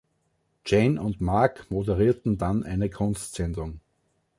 Jane 0.65 0.99
und 0.99 1.21
Mark 1.21 1.69
moderierten 1.69 2.39
dann 2.39 2.63
eine 2.63 2.89
Kunstsendung. 2.89 3.81